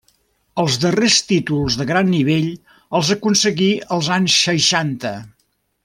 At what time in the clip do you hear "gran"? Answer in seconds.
1.91-2.09